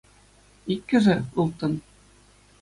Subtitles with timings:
[0.73, 1.73] Иккӗшӗ– ылтӑн.